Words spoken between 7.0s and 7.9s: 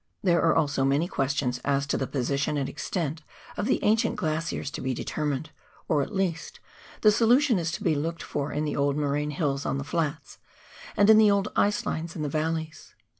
the solution is to